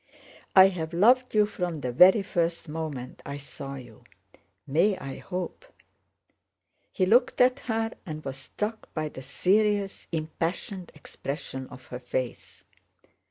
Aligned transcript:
"I 0.55 0.69
have 0.69 0.93
loved 0.93 1.35
you 1.35 1.45
from 1.45 1.75
the 1.75 1.91
very 1.91 2.23
first 2.23 2.67
moment 2.67 3.21
I 3.23 3.37
saw 3.37 3.75
you. 3.75 4.03
May 4.65 4.97
I 4.97 5.19
hope?" 5.19 5.63
He 6.91 7.05
looked 7.05 7.39
at 7.39 7.59
her 7.59 7.91
and 8.03 8.25
was 8.25 8.37
struck 8.37 8.91
by 8.95 9.09
the 9.09 9.21
serious 9.21 10.07
impassioned 10.11 10.91
expression 10.95 11.67
of 11.67 11.85
her 11.93 11.99
face. 11.99 12.63